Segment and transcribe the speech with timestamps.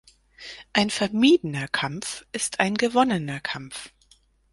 [0.73, 3.93] Ein vermiedener Kampf ist ein gewonnener Kampf.